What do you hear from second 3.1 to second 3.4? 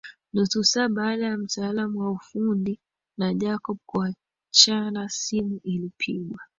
na